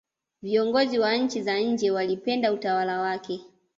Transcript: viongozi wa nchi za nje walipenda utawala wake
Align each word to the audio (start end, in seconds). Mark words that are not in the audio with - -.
viongozi 0.41 0.99
wa 0.99 1.15
nchi 1.15 1.41
za 1.43 1.59
nje 1.59 1.91
walipenda 1.91 2.51
utawala 2.53 2.99
wake 3.01 3.41